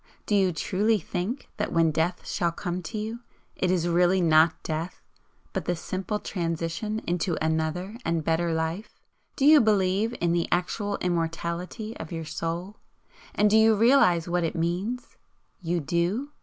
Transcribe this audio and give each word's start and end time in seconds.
Do 0.25 0.33
you 0.33 0.51
truly 0.51 0.97
think 0.97 1.47
that 1.57 1.71
when 1.71 1.91
death 1.91 2.27
shall 2.27 2.51
come 2.51 2.81
to 2.81 2.97
you 2.97 3.19
it 3.55 3.69
is 3.69 3.87
really 3.87 4.19
NOT 4.19 4.63
death, 4.63 4.99
but 5.53 5.65
the 5.65 5.75
simple 5.75 6.17
transition 6.17 7.03
into 7.05 7.37
another 7.39 7.97
and 8.03 8.23
better 8.23 8.51
life? 8.51 8.99
Do 9.35 9.45
you 9.45 9.61
believe 9.61 10.15
in 10.19 10.31
the 10.31 10.47
actual 10.51 10.97
immortality 11.01 11.95
of 11.97 12.11
your 12.11 12.25
soul, 12.25 12.77
and 13.35 13.47
do 13.47 13.55
you 13.59 13.75
realise 13.75 14.27
what 14.27 14.43
it 14.43 14.55
means? 14.55 15.17
You 15.61 15.79
do? 15.79 16.31